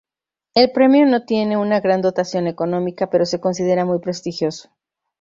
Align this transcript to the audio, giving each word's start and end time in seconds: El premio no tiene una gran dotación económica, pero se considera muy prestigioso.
El 0.55 0.71
premio 0.71 1.05
no 1.05 1.25
tiene 1.25 1.57
una 1.57 1.79
gran 1.79 2.01
dotación 2.01 2.47
económica, 2.47 3.11
pero 3.11 3.23
se 3.23 3.39
considera 3.39 3.85
muy 3.85 3.99
prestigioso. 3.99 4.71